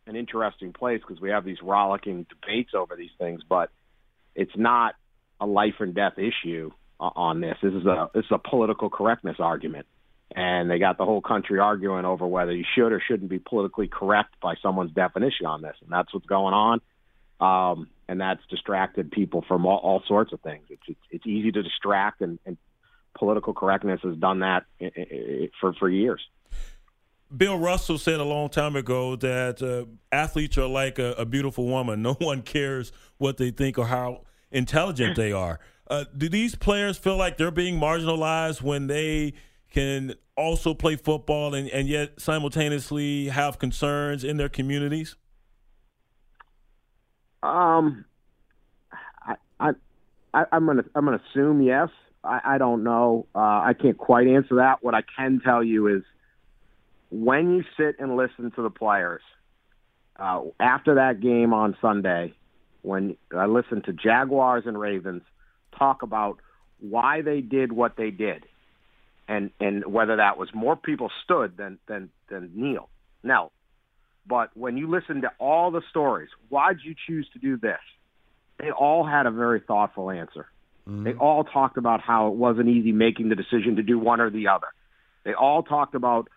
an 0.09 0.15
interesting 0.15 0.73
place 0.73 1.01
because 1.01 1.21
we 1.21 1.29
have 1.29 1.45
these 1.45 1.61
rollicking 1.61 2.25
debates 2.29 2.71
over 2.75 2.95
these 2.95 3.11
things, 3.17 3.41
but 3.47 3.69
it's 4.35 4.55
not 4.55 4.95
a 5.39 5.45
life 5.45 5.75
and 5.79 5.95
death 5.95 6.17
issue 6.17 6.71
on 6.99 7.41
this. 7.41 7.57
This 7.61 7.73
is 7.73 7.85
a 7.85 8.09
this 8.13 8.25
is 8.25 8.31
a 8.31 8.49
political 8.49 8.89
correctness 8.89 9.37
argument, 9.39 9.85
and 10.35 10.69
they 10.69 10.79
got 10.79 10.97
the 10.97 11.05
whole 11.05 11.21
country 11.21 11.59
arguing 11.59 12.05
over 12.05 12.25
whether 12.25 12.53
you 12.53 12.65
should 12.75 12.91
or 12.91 13.01
shouldn't 13.05 13.29
be 13.29 13.39
politically 13.39 13.87
correct 13.87 14.35
by 14.41 14.55
someone's 14.61 14.91
definition 14.91 15.45
on 15.45 15.61
this, 15.61 15.75
and 15.81 15.91
that's 15.91 16.13
what's 16.13 16.25
going 16.25 16.53
on. 16.53 16.81
Um, 17.37 17.89
and 18.07 18.21
that's 18.21 18.39
distracted 18.49 19.11
people 19.11 19.43
from 19.45 19.65
all, 19.65 19.77
all 19.77 20.03
sorts 20.07 20.31
of 20.31 20.39
things. 20.39 20.63
It's, 20.69 20.81
it's 20.87 20.99
it's 21.11 21.27
easy 21.27 21.51
to 21.51 21.63
distract 21.63 22.21
and, 22.21 22.39
and 22.45 22.57
political 23.17 23.53
correctness 23.53 23.99
has 24.03 24.15
done 24.17 24.39
that 24.39 24.65
for 25.59 25.73
for 25.73 25.89
years. 25.89 26.21
Bill 27.35 27.57
Russell 27.57 27.97
said 27.97 28.19
a 28.19 28.23
long 28.23 28.49
time 28.49 28.75
ago 28.75 29.15
that 29.15 29.61
uh, 29.61 29.85
athletes 30.11 30.57
are 30.57 30.67
like 30.67 30.99
a, 30.99 31.13
a, 31.13 31.25
beautiful 31.25 31.65
woman. 31.65 32.01
No 32.01 32.13
one 32.13 32.43
cares 32.43 32.91
what 33.17 33.37
they 33.37 33.49
think 33.49 33.77
or 33.79 33.87
how 33.87 34.21
intelligent 34.51 35.15
they 35.15 35.31
are. 35.31 35.59
Uh, 35.87 36.05
do 36.15 36.29
these 36.29 36.55
players 36.55 36.97
feel 36.97 37.17
like 37.17 37.37
they're 37.37 37.51
being 37.51 37.79
marginalized 37.79 38.61
when 38.61 38.87
they 38.87 39.33
can 39.71 40.13
also 40.37 40.73
play 40.73 40.95
football 40.95 41.53
and, 41.53 41.69
and 41.69 41.87
yet 41.87 42.19
simultaneously 42.19 43.27
have 43.27 43.59
concerns 43.59 44.23
in 44.23 44.37
their 44.37 44.49
communities? 44.49 45.15
Um, 47.43 48.05
I, 49.21 49.35
I, 49.59 49.71
I 50.33 50.45
am 50.51 50.65
gonna 50.65 50.83
I'm 50.95 51.05
gonna 51.05 51.21
assume 51.31 51.61
yes. 51.61 51.89
I, 52.25 52.55
I 52.55 52.57
don't 52.57 52.83
know. 52.83 53.27
Uh, 53.35 53.39
I 53.39 53.73
can't 53.79 53.97
quite 53.97 54.27
answer 54.27 54.55
that. 54.55 54.83
What 54.83 54.95
I 54.95 55.01
can 55.17 55.41
tell 55.43 55.63
you 55.63 55.87
is 55.87 56.03
when 57.11 57.55
you 57.55 57.63
sit 57.77 57.99
and 57.99 58.15
listen 58.15 58.51
to 58.51 58.61
the 58.61 58.69
players 58.69 59.21
uh, 60.17 60.41
after 60.59 60.95
that 60.95 61.21
game 61.21 61.53
on 61.53 61.77
Sunday, 61.81 62.33
when 62.81 63.17
I 63.35 63.45
listened 63.45 63.85
to 63.85 63.93
Jaguars 63.93 64.63
and 64.65 64.79
Ravens 64.79 65.23
talk 65.77 66.01
about 66.03 66.39
why 66.79 67.21
they 67.21 67.41
did 67.41 67.71
what 67.71 67.97
they 67.97 68.11
did, 68.11 68.45
and 69.27 69.51
and 69.59 69.85
whether 69.85 70.17
that 70.17 70.37
was 70.37 70.49
more 70.53 70.75
people 70.75 71.09
stood 71.23 71.57
than 71.57 71.79
than 71.87 72.09
than 72.29 72.51
kneel. 72.55 72.89
Now, 73.23 73.51
but 74.27 74.51
when 74.55 74.77
you 74.77 74.89
listen 74.89 75.21
to 75.21 75.31
all 75.39 75.71
the 75.71 75.81
stories, 75.89 76.29
why'd 76.49 76.77
you 76.83 76.95
choose 77.07 77.27
to 77.33 77.39
do 77.39 77.57
this? 77.57 77.79
They 78.59 78.71
all 78.71 79.05
had 79.05 79.25
a 79.25 79.31
very 79.31 79.59
thoughtful 79.59 80.09
answer. 80.09 80.47
Mm-hmm. 80.87 81.03
They 81.03 81.13
all 81.13 81.43
talked 81.43 81.77
about 81.77 82.01
how 82.01 82.27
it 82.27 82.33
wasn't 82.33 82.69
easy 82.69 82.91
making 82.91 83.29
the 83.29 83.35
decision 83.35 83.77
to 83.77 83.83
do 83.83 83.97
one 83.97 84.21
or 84.21 84.29
the 84.29 84.47
other. 84.49 84.67
They 85.23 85.33
all 85.33 85.63
talked 85.63 85.95
about 85.95 86.29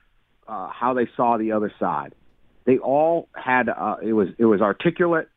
uh, 0.47 0.69
how 0.69 0.95
they 0.95 1.09
saw 1.17 1.37
the 1.37 1.52
other 1.52 1.73
side. 1.78 2.14
They 2.64 2.78
all 2.78 3.28
had 3.35 3.69
uh, 3.69 3.97
it 4.02 4.12
was 4.12 4.28
it 4.38 4.45
was 4.45 4.61
articulate 4.61 5.28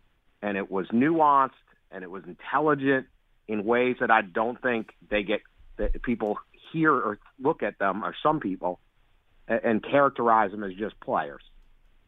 and 0.41 0.57
it 0.57 0.71
was 0.71 0.87
nuanced 0.87 1.51
and 1.91 2.03
it 2.03 2.11
was 2.11 2.23
intelligent 2.25 3.07
in 3.47 3.63
ways 3.65 3.97
that 3.99 4.11
I 4.11 4.21
don't 4.21 4.61
think 4.61 4.91
they 5.09 5.23
get 5.23 5.41
that 5.77 6.01
people 6.03 6.37
hear 6.71 6.93
or 6.93 7.19
look 7.39 7.63
at 7.63 7.79
them 7.79 8.03
or 8.03 8.15
some 8.23 8.39
people 8.39 8.79
and, 9.47 9.61
and 9.63 9.83
characterize 9.83 10.51
them 10.51 10.63
as 10.63 10.73
just 10.73 10.99
players. 10.99 11.41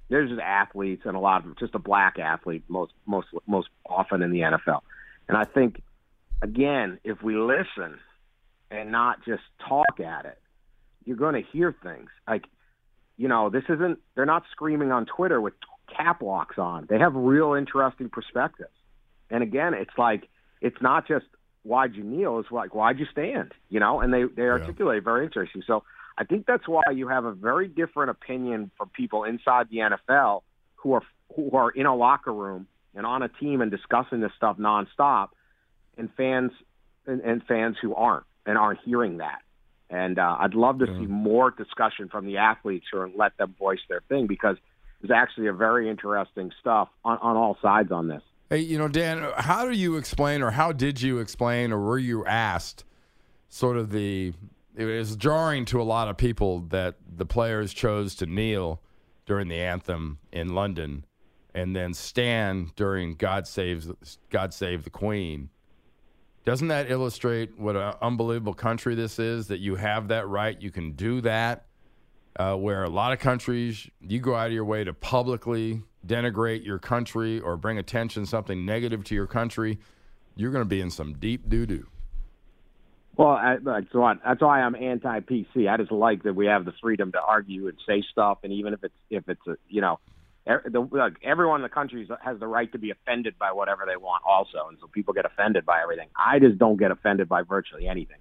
They're 0.10 0.28
just 0.28 0.42
athletes 0.42 1.04
and 1.06 1.16
a 1.16 1.20
lot 1.20 1.38
of 1.38 1.44
them 1.44 1.56
just 1.60 1.76
a 1.76 1.80
black 1.80 2.20
athlete 2.20 2.64
most 2.68 2.94
most 3.06 3.28
most 3.48 3.70
often 3.86 4.22
in 4.22 4.32
the 4.32 4.40
NFL. 4.40 4.82
And 5.28 5.38
I 5.38 5.46
think 5.46 5.82
again, 6.42 7.00
if 7.04 7.22
we 7.22 7.36
listen 7.36 8.00
and 8.72 8.92
not 8.92 9.24
just 9.26 9.44
talk 9.68 10.00
at 10.00 10.26
it, 10.26 10.40
you're 11.06 11.18
going 11.18 11.36
to 11.36 11.50
hear 11.52 11.76
things 11.84 12.10
like 12.28 12.44
you 13.18 13.28
know, 13.28 13.50
this 13.50 13.64
isn't, 13.70 14.00
they're 14.16 14.26
not 14.26 14.44
screaming 14.52 14.92
on 14.92 15.06
Twitter 15.06 15.40
with 15.40 15.54
cap 15.96 16.22
locks 16.22 16.58
on. 16.58 16.88
They 16.90 17.00
have 17.00 17.14
real 17.16 17.54
interesting 17.54 18.10
perspectives. 18.10 18.72
And 19.30 19.44
again, 19.44 19.74
it's 19.74 19.98
like, 19.98 20.30
it's 20.62 20.82
not 20.82 21.08
just 21.08 21.26
why'd 21.64 21.96
you 21.96 22.04
kneel, 22.04 22.40
it's 22.40 22.52
like, 22.52 22.74
why'd 22.74 23.00
you 23.00 23.06
stand? 23.12 23.54
You 23.70 23.80
know, 23.80 24.02
and 24.02 24.14
they, 24.14 24.24
they 24.24 24.44
articulate 24.44 25.02
yeah. 25.02 25.06
very 25.06 25.26
interesting. 25.26 25.64
So 25.66 25.84
I 26.18 26.24
think 26.24 26.46
that's 26.46 26.68
why 26.68 26.84
you 26.94 27.08
have 27.08 27.26
a 27.26 27.34
very 27.34 27.68
different 27.68 28.10
opinion 28.10 28.72
from 28.78 28.90
people 28.90 29.24
inside 29.24 29.68
the 29.70 29.78
NFL 29.78 30.42
who 30.76 30.94
are, 30.94 31.04
who 31.36 31.52
are 31.52 31.70
in 31.70 31.86
a 31.86 31.96
locker 31.96 32.34
room 32.34 32.68
and 32.96 33.06
on 33.06 33.24
a 33.24 33.30
team 33.30 33.62
and 33.62 33.72
discussing 33.72 34.20
this 34.20 34.32
stuff 34.36 34.58
nonstop 34.58 35.30
and 35.98 36.10
fans 36.16 36.52
and, 37.06 37.22
and 37.22 37.44
fans 37.44 37.78
who 37.82 37.94
aren't 37.96 38.26
and 38.46 38.58
aren't 38.58 38.80
hearing 38.84 39.18
that. 39.18 39.40
And 39.90 40.18
uh, 40.18 40.38
I'd 40.40 40.56
love 40.56 40.80
to 40.80 40.88
yeah. 40.88 41.00
see 41.00 41.06
more 41.06 41.52
discussion 41.52 42.10
from 42.10 42.26
the 42.26 42.38
athletes 42.38 42.88
or 42.94 43.10
let 43.16 43.38
them 43.38 43.56
voice 43.60 43.80
their 43.90 44.02
thing 44.10 44.28
because 44.28 44.58
there's 45.02 45.12
actually 45.12 45.48
a 45.48 45.54
very 45.54 45.90
interesting 45.90 46.52
stuff 46.60 46.90
on, 47.04 47.18
on 47.22 47.36
all 47.36 47.58
sides 47.62 47.92
on 47.92 48.08
this. 48.08 48.22
Hey, 48.50 48.60
you 48.60 48.78
know, 48.78 48.88
Dan, 48.88 49.32
how 49.38 49.66
do 49.66 49.72
you 49.72 49.98
explain 49.98 50.42
or 50.42 50.52
how 50.52 50.72
did 50.72 51.02
you 51.02 51.20
explain 51.20 51.72
or 51.72 51.80
were 51.80 52.00
you 52.00 52.26
asked 52.26 52.86
sort 53.50 53.78
of 53.78 53.92
the 53.92 54.34
it 54.76 54.86
was 54.86 55.16
jarring 55.16 55.66
to 55.66 55.80
a 55.80 55.84
lot 55.84 56.08
of 56.08 56.18
people 56.18 56.60
that 56.60 56.96
the 57.08 57.26
players 57.26 57.74
chose 57.74 58.16
to 58.16 58.26
kneel 58.26 58.82
during 59.26 59.48
the 59.48 59.60
anthem 59.60 60.18
in 60.32 60.56
London 60.56 61.06
and 61.54 61.76
then 61.76 61.94
stand 61.94 62.76
during 62.76 63.14
God 63.14 63.48
saves 63.48 63.92
God 64.32 64.54
save 64.54 64.84
the 64.84 64.90
Queen 64.90 65.50
doesn't 66.46 66.68
that 66.68 66.92
illustrate 66.92 67.58
what 67.58 67.76
an 67.76 67.94
unbelievable 68.02 68.54
country 68.54 68.96
this 68.96 69.18
is? 69.20 69.48
That 69.48 69.60
you 69.60 69.76
have 69.76 70.10
that 70.10 70.28
right, 70.28 70.60
you 70.62 70.72
can 70.72 70.92
do 70.94 71.22
that. 71.22 71.66
Uh, 72.36 72.56
where 72.56 72.84
a 72.84 72.90
lot 72.90 73.14
of 73.14 73.20
countries, 73.20 73.88
you 74.02 74.20
go 74.20 74.34
out 74.34 74.48
of 74.48 74.54
your 74.54 74.66
way 74.66 74.84
to 74.84 74.92
publicly 74.92 75.84
denigrate 76.06 76.66
your 76.66 76.80
country 76.80 77.40
or 77.40 77.56
bring 77.56 77.78
attention 77.78 78.26
something 78.26 78.66
negative 78.66 79.04
to 79.04 79.14
your 79.14 79.28
country, 79.28 79.78
you're 80.36 80.52
going 80.52 80.64
to 80.64 80.68
be 80.68 80.82
in 80.82 80.90
some 80.90 81.14
deep 81.14 81.48
doo 81.48 81.68
doo. 81.68 81.88
Well, 83.16 83.40
that's 83.64 83.94
why 83.94 84.16
that's 84.26 84.42
why 84.42 84.62
I'm 84.62 84.74
anti-PC. 84.74 85.70
I 85.70 85.78
just 85.78 85.92
like 85.92 86.24
that 86.24 86.34
we 86.34 86.48
have 86.48 86.66
the 86.66 86.74
freedom 86.82 87.12
to 87.12 87.22
argue 87.22 87.68
and 87.68 87.78
say 87.88 88.04
stuff, 88.12 88.40
and 88.44 88.52
even 88.52 88.74
if 88.74 88.84
it's 88.84 88.96
if 89.12 89.30
it's 89.30 89.46
a, 89.48 89.56
you 89.70 89.82
know 89.82 90.00
the, 90.46 91.16
everyone 91.24 91.60
in 91.60 91.64
the 91.64 91.70
country 91.70 92.08
has 92.22 92.40
the 92.40 92.48
right 92.48 92.72
to 92.72 92.78
be 92.78 92.92
offended 92.92 93.38
by 93.40 93.52
whatever 93.52 93.84
they 93.88 93.96
want 93.96 94.24
also 94.26 94.68
and 94.70 94.78
so 94.82 94.88
people 94.88 95.14
get 95.14 95.26
offended 95.26 95.66
by 95.66 95.82
everything. 95.82 96.10
I 96.16 96.40
just 96.40 96.58
don't 96.58 96.78
get 96.78 96.92
offended 96.92 97.30
by 97.30 97.44
virtually 97.44 97.88
anything. 97.88 98.18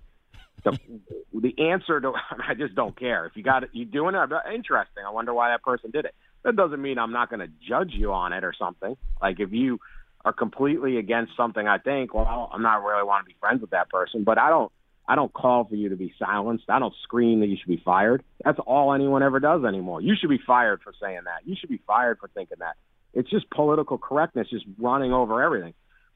The, 0.64 0.78
the 1.34 1.70
answer 1.70 2.00
to 2.00 2.12
i 2.48 2.54
just 2.54 2.74
don't 2.74 2.98
care. 2.98 3.26
If 3.26 3.36
you 3.36 3.42
got 3.42 3.64
it 3.64 3.70
you 3.72 3.84
doing 3.84 4.14
it 4.14 4.30
interesting. 4.54 5.04
I 5.06 5.10
wonder 5.10 5.34
why 5.34 5.50
that 5.50 5.62
person 5.62 5.90
did 5.90 6.04
it. 6.04 6.14
That 6.44 6.56
doesn't 6.56 6.80
mean 6.80 6.98
i'm 6.98 7.12
not 7.12 7.30
going 7.30 7.40
to 7.40 7.52
judge 7.66 7.92
you 7.92 8.12
on 8.12 8.32
it 8.32 8.44
or 8.44 8.54
something. 8.58 8.96
Like 9.20 9.40
if 9.40 9.52
you 9.52 9.80
are 10.24 10.32
completely 10.32 10.98
against 10.98 11.32
something 11.36 11.66
i 11.66 11.78
think 11.78 12.14
well 12.14 12.50
i'm 12.52 12.62
not 12.62 12.82
really 12.82 13.02
want 13.02 13.24
to 13.24 13.28
be 13.28 13.36
friends 13.40 13.60
with 13.60 13.70
that 13.70 13.88
person 13.90 14.24
but 14.24 14.38
i 14.38 14.48
don't 14.48 14.70
I 15.12 15.14
don't 15.14 15.30
call 15.30 15.64
for 15.64 15.74
you 15.74 15.90
to 15.90 15.96
be 15.96 16.14
silenced. 16.18 16.64
I 16.70 16.78
don't 16.78 16.94
scream 17.02 17.40
that 17.40 17.48
you 17.48 17.58
should 17.58 17.68
be 17.68 17.82
fired. 17.84 18.24
That's 18.42 18.58
all 18.60 18.94
anyone 18.94 19.22
ever 19.22 19.40
does 19.40 19.62
anymore. 19.62 20.00
You 20.00 20.14
should 20.18 20.30
be 20.30 20.40
fired 20.46 20.80
for 20.80 20.94
saying 20.98 21.20
that. 21.26 21.46
You 21.46 21.54
should 21.54 21.68
be 21.68 21.82
fired 21.86 22.18
for 22.18 22.28
thinking 22.28 22.56
that. 22.60 22.76
It's 23.12 23.28
just 23.28 23.50
political 23.50 23.98
correctness 23.98 24.48
just 24.48 24.64
running 24.78 25.12
over 25.12 25.42
everything. 25.42 25.74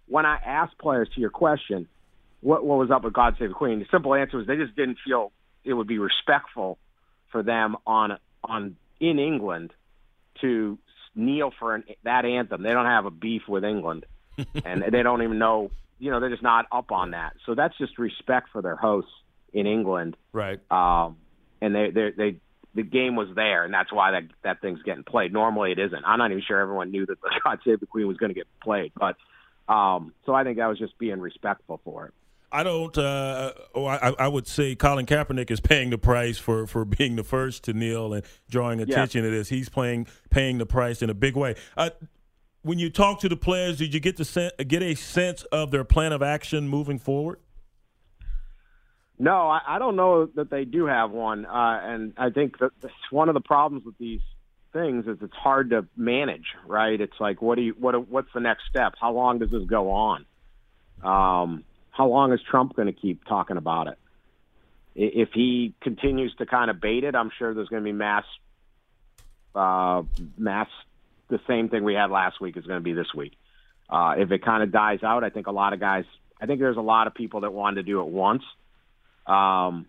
When 0.09 0.25
I 0.25 0.37
ask 0.37 0.79
players 0.79 1.11
to 1.15 1.21
your 1.21 1.29
question, 1.29 1.89
what, 2.41 2.65
what 2.65 2.79
was 2.79 2.91
up 2.91 3.05
with 3.05 3.13
God 3.13 3.37
Save 3.39 3.51
the 3.51 3.55
Queen? 3.55 3.81
The 3.81 3.87
simple 3.91 4.15
answer 4.15 4.39
was 4.39 4.47
they 4.47 4.57
just 4.57 4.75
didn't 4.75 4.97
feel 5.05 5.31
it 5.63 5.75
would 5.75 5.87
be 5.87 5.99
respectful 5.99 6.79
for 7.31 7.43
them 7.43 7.77
on 7.87 8.17
on 8.45 8.77
in 8.99 9.19
England 9.19 9.75
to 10.41 10.79
kneel 11.15 11.53
for 11.59 11.75
an, 11.75 11.85
that 12.05 12.25
anthem. 12.25 12.63
They 12.63 12.73
don't 12.73 12.87
have 12.87 13.05
a 13.05 13.11
beef 13.11 13.43
with 13.47 13.63
England, 13.63 14.07
and 14.65 14.83
they 14.91 15.03
don't 15.03 15.23
even 15.23 15.39
know 15.39 15.71
you 15.99 16.11
know, 16.11 16.21
they're 16.21 16.31
just 16.31 16.43
not 16.43 16.67
up 16.71 16.93
on 16.93 17.13
that. 17.13 17.35
So 17.47 17.55
that's 17.55 17.77
just 17.79 17.99
respect 17.99 18.49
for 18.53 18.63
their 18.63 18.77
hosts 18.77 19.11
in 19.53 19.67
England. 19.67 20.17
Right. 20.33 20.61
Um, 20.71 21.17
and 21.61 21.75
they, 21.75 21.91
they, 21.91 22.11
they, 22.17 22.37
the 22.75 22.83
game 22.83 23.17
was 23.17 23.29
there, 23.35 23.65
and 23.65 23.73
that's 23.73 23.91
why 23.91 24.11
that 24.11 24.25
that 24.45 24.61
thing's 24.61 24.83
getting 24.83 25.03
played. 25.03 25.33
Normally, 25.33 25.73
it 25.73 25.79
isn't. 25.79 26.05
I'm 26.05 26.19
not 26.19 26.31
even 26.31 26.43
sure 26.47 26.61
everyone 26.61 26.91
knew 26.91 27.07
that 27.07 27.21
the 27.23 27.41
God 27.45 27.59
Save 27.65 27.81
the 27.81 27.87
Queen 27.87 28.07
was 28.07 28.19
going 28.19 28.29
to 28.29 28.35
get 28.35 28.47
played, 28.63 28.93
but 28.95 29.17
um, 29.73 30.13
so 30.27 30.35
I 30.35 30.45
think 30.45 30.59
that 30.59 30.67
was 30.67 30.79
just 30.79 30.97
being 30.99 31.21
respectful 31.21 31.81
for 31.85 32.07
it. 32.07 32.15
I 32.53 32.63
don't. 32.63 32.97
Uh, 32.97 33.53
oh, 33.75 33.87
I, 33.87 34.15
I, 34.19 34.29
would 34.29 34.47
say 34.47 34.77
Colin 34.77 35.05
Kaepernick 35.05 35.51
is 35.51 35.61
paying 35.61 35.91
the 35.91 35.99
price 35.99 36.39
for, 36.39 36.67
for 36.67 36.85
being 36.85 37.17
the 37.17 37.25
first 37.25 37.65
to 37.65 37.73
kneel 37.73 38.15
and 38.15 38.25
drawing 38.49 38.81
attention 38.81 39.25
to 39.25 39.31
this. 39.31 39.49
He's 39.49 39.69
playing 39.69 40.07
paying 40.31 40.59
the 40.59 40.67
price 40.67 41.03
in 41.03 41.11
a 41.11 41.15
big 41.15 41.35
way. 41.35 41.57
Uh, 41.77 41.91
when 42.67 42.81
you 42.81 42.91
talk 42.91 43.21
to 43.21 43.29
the 43.29 43.37
players, 43.37 43.79
did 43.79 43.95
you 43.95 44.01
get 44.01 44.17
to 44.17 44.53
get 44.67 44.83
a 44.83 44.95
sense 44.97 45.45
of 45.45 45.71
their 45.71 45.85
plan 45.85 46.13
of 46.13 46.21
action 46.23 46.69
moving 46.69 46.99
forward? 46.99 47.39
No, 49.19 49.49
I, 49.49 49.61
I 49.67 49.79
don't 49.79 49.97
know 49.97 50.27
that 50.35 50.51
they 50.51 50.65
do 50.65 50.87
have 50.87 51.11
one, 51.11 51.47
uh, 51.47 51.81
and 51.83 52.13
I 52.19 52.31
think 52.31 52.59
that 52.59 52.73
one 53.11 53.29
of 53.29 53.35
the 53.35 53.41
problems 53.41 53.85
with 53.87 53.97
these 53.99 54.21
things 54.73 55.07
is 55.07 55.17
it's 55.23 55.33
hard 55.35 55.71
to 55.71 55.87
manage. 55.97 56.47
Right? 56.67 57.01
It's 57.01 57.19
like, 57.21 57.41
what 57.41 57.55
do 57.55 57.63
you, 57.63 57.75
what, 57.79 58.09
what's 58.09 58.29
the 58.35 58.41
next 58.41 58.65
step? 58.69 58.95
How 59.01 59.13
long 59.13 59.39
does 59.39 59.51
this 59.51 59.65
go 59.65 59.91
on? 59.93 60.27
Um, 61.03 61.65
how 61.93 62.09
long 62.09 62.33
is 62.33 62.41
Trump 62.51 62.75
going 62.75 62.87
to 62.87 62.93
keep 62.93 63.25
talking 63.25 63.57
about 63.57 63.87
it? 63.87 63.99
If 64.97 65.31
he 65.33 65.73
continues 65.81 66.35
to 66.39 66.47
kind 66.47 66.71
of 66.71 66.81
bait 66.81 67.05
it, 67.05 67.15
I'm 67.15 67.31
sure 67.39 67.55
there's 67.55 67.69
going 67.69 67.83
to 67.83 67.85
be 67.85 67.93
mass, 67.93 68.25
uh, 69.55 70.03
mass 70.37 70.69
the 71.29 71.41
same 71.47 71.69
thing 71.69 71.85
we 71.85 71.95
had 71.95 72.11
last 72.11 72.41
week 72.41 72.57
is 72.57 72.65
going 72.65 72.79
to 72.79 72.85
be 72.85 72.93
this 72.93 73.13
week. 73.15 73.33
Uh, 73.89 74.15
if 74.19 74.31
it 74.31 74.45
kind 74.45 74.63
of 74.63 74.73
dies 74.73 75.03
out, 75.03 75.25
I 75.25 75.31
think 75.31 75.47
a 75.47 75.53
lot 75.53 75.73
of 75.73 75.81
guys, 75.81 76.05
I 76.41 76.47
think 76.47 76.61
there's 76.61 76.77
a 76.77 76.83
lot 76.83 77.07
of 77.07 77.15
people 77.15 77.43
that 77.43 77.53
wanted 77.53 77.77
to 77.77 77.83
do 77.85 78.01
it 78.01 78.07
once, 78.07 78.43
um, 79.27 79.87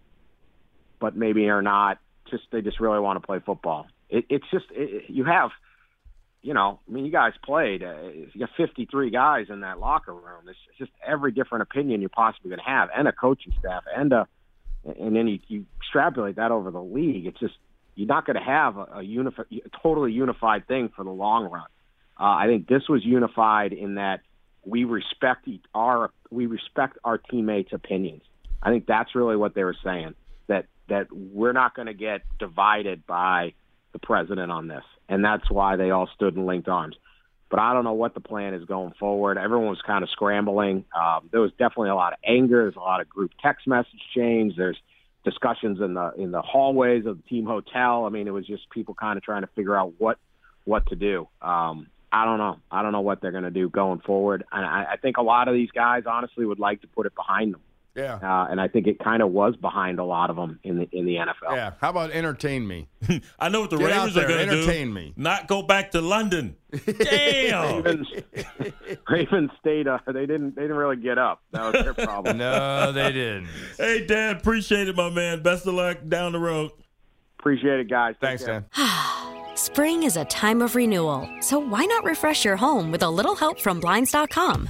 but 1.00 1.15
maybe 1.15 1.50
are 1.50 1.62
not. 1.62 2.00
Just 2.29 2.44
they 2.51 2.62
just 2.62 2.79
really 2.79 3.00
want 3.00 3.22
to 3.22 3.25
play 3.25 3.39
football. 3.44 3.88
It, 4.10 4.25
it's 4.29 4.46
just 4.51 4.65
it, 4.72 5.06
you 5.10 5.24
have, 5.24 5.51
you 6.41 6.53
know, 6.53 6.79
I 6.88 6.91
mean, 6.91 7.06
you 7.06 7.12
guys 7.12 7.34
played. 7.44 7.84
Uh, 7.84 8.10
you 8.34 8.39
got 8.39 8.50
53 8.58 9.10
guys 9.10 9.46
in 9.50 9.62
that 9.62 9.79
locker 9.79 10.13
room. 10.13 10.48
It's 10.48 10.60
just 10.77 10.91
every 11.06 11.32
different 11.32 11.63
opinion 11.63 12.01
you 12.01 12.10
possibly 12.10 12.51
could 12.51 12.60
have, 12.65 12.89
and 12.96 13.08
a 13.08 13.13
coaching 13.13 13.53
staff, 13.60 13.84
and 13.96 14.12
a, 14.12 14.27
and 14.86 15.15
then 15.15 15.27
you, 15.27 15.39
you 15.48 15.65
extrapolate 15.77 16.36
that 16.36 16.51
over 16.51 16.70
the 16.70 16.82
league. 16.82 17.25
It's 17.25 17.39
just 17.39 17.56
you're 17.98 18.08
not 18.08 18.25
going 18.25 18.38
to 18.38 18.44
have 18.44 18.77
a, 18.77 18.82
a, 18.82 19.04
unifi- 19.04 19.66
a 19.66 19.70
totally 19.82 20.12
unified 20.12 20.68
thing 20.68 20.89
for 20.96 21.04
the 21.04 21.12
long 21.12 21.50
run. 21.50 21.66
Uh, 22.20 22.24
I 22.24 22.46
think 22.48 22.68
this 22.68 22.84
was 22.88 23.04
unified 23.04 23.74
in 23.74 23.96
that 23.96 24.22
we 24.63 24.84
respect 24.84 25.48
our 25.74 26.12
we 26.30 26.46
respect 26.46 26.98
our 27.04 27.18
teammates' 27.18 27.74
opinions. 27.74 28.22
I 28.62 28.70
think 28.70 28.86
that's 28.86 29.16
really 29.16 29.36
what 29.36 29.56
they 29.56 29.63
were 29.63 29.75
saying 29.84 30.13
that 30.48 30.66
that 30.89 31.08
we're 31.12 31.54
not 31.54 31.75
going 31.75 31.88
to 31.88 31.94
get 31.94 32.22
divided 32.39 33.06
by 33.06 33.54
the 33.94 34.00
president 34.00 34.51
on 34.51 34.68
this, 34.68 34.84
and 35.10 35.24
that's 35.24 35.50
why 35.50 35.75
they 35.75 35.89
all 35.89 36.10
stood 36.16 36.36
and 36.36 36.46
linked 36.46 36.68
arms. 36.68 36.96
But 37.50 37.60
I 37.60 37.74
don't 37.74 37.84
know 37.84 37.94
what 37.94 38.13
the 38.13 38.20
plan 38.20 38.54
is 38.54 38.66
going 38.66 38.94
forward. 39.00 39.38
Everyone 39.38 39.70
was 39.70 39.82
kind 39.82 40.04
of 40.04 40.10
scrambling. 40.10 40.86
Um, 40.94 41.30
there 41.32 41.39
was 41.39 41.51
definitely 41.51 41.89
a 41.89 41.96
lot 41.96 42.13
of 42.13 42.20
anger. 42.25 42.63
There's 42.63 42.75
a 42.75 42.80
lot 42.80 43.00
of 43.00 43.08
group 43.08 43.32
text 43.42 43.68
message 43.68 44.01
change. 44.16 44.56
There's 44.58 44.77
discussions 45.24 45.80
in 45.82 45.94
the 45.94 46.12
in 46.18 46.32
the 46.32 46.42
hallways 46.42 47.06
of 47.06 47.18
the 47.18 47.24
team 47.24 47.46
hotel. 47.46 48.06
I 48.06 48.10
mean, 48.10 48.28
it 48.28 48.32
was 48.32 48.46
just 48.46 48.70
people 48.70 48.94
kind 48.94 49.18
of 49.18 49.24
trying 49.24 49.42
to 49.42 49.50
figure 49.56 49.76
out 49.76 49.94
what 49.98 50.18
what 50.66 50.86
to 50.88 50.96
do. 50.96 51.28
Um, 51.42 51.88
I 52.12 52.26
don't 52.26 52.38
know. 52.38 52.58
I 52.72 52.82
don't 52.82 52.92
know 52.94 53.02
what 53.02 53.22
they're 53.22 53.32
going 53.32 53.44
to 53.44 53.52
do 53.52 53.70
going 53.70 54.00
forward. 54.00 54.44
And 54.52 54.66
I, 54.66 54.94
I 54.94 54.98
think 54.98 55.18
a 55.18 55.22
lot 55.22 55.48
of 55.48 55.54
these 55.54 55.72
guys 55.72 56.04
honestly 56.06 56.46
would 56.46 56.60
like 56.60 56.82
to 56.82 56.88
put 56.88 57.06
it 57.06 57.16
behind 57.16 57.54
them. 57.54 57.62
Yeah. 57.98 58.20
Uh, 58.22 58.48
and 58.50 58.62
I 58.62 58.68
think 58.68 58.86
it 58.86 59.00
kind 59.00 59.24
of 59.24 59.32
was 59.32 59.56
behind 59.56 59.98
a 59.98 60.04
lot 60.04 60.30
of 60.30 60.36
them 60.36 60.60
in 60.63 60.77
the 60.77 60.88
in 60.92 61.08
the 61.08 61.16
NFL. 61.16 61.54
Yeah. 61.56 61.72
How 61.82 61.89
about 61.89 62.12
entertain 62.12 62.68
me? 62.68 62.88
I 63.39 63.50
know 63.50 63.62
what 63.62 63.72
the 63.72 63.77
Get 63.77 63.88
Ravens 63.88 64.16
are 64.16 64.27
going 64.27 64.48
to 64.48 64.54
do. 64.54 64.62
Entertain 64.62 64.94
me. 64.94 65.13
Not 65.18 65.48
go 65.48 65.63
back 65.63 65.92
to 65.92 66.01
London. 66.01 66.56
Damn. 66.86 67.84
Ravens, 67.84 68.08
Ravens 69.10 69.50
stayed. 69.60 69.88
Uh, 69.88 69.98
they 70.06 70.27
didn't. 70.27 70.56
They 70.56 70.62
didn't 70.62 70.77
really 70.77 70.98
get 70.98 71.18
up. 71.18 71.42
That 71.51 71.74
was 71.74 71.84
their 71.84 71.94
problem. 71.96 72.38
no, 72.38 72.92
they 72.92 73.12
didn't. 73.12 73.48
hey, 73.77 74.06
Dad. 74.06 74.38
Appreciate 74.38 74.88
it, 74.88 74.96
my 74.96 75.10
man. 75.10 75.42
Best 75.42 75.66
of 75.66 75.74
luck 75.74 75.98
down 76.08 76.34
the 76.34 76.39
road. 76.39 76.72
Appreciate 77.39 77.80
it, 77.80 77.89
guys. 77.89 78.13
Thanks, 78.22 78.44
Dan. 78.44 78.66
Spring 79.56 80.04
is 80.04 80.18
a 80.18 80.25
time 80.25 80.62
of 80.62 80.75
renewal, 80.75 81.27
so 81.39 81.58
why 81.58 81.84
not 81.86 82.04
refresh 82.04 82.46
your 82.46 82.58
home 82.58 82.92
with 82.92 83.01
a 83.01 83.10
little 83.10 83.36
help 83.36 83.60
from 83.60 83.80
Blinds.com? 83.80 84.70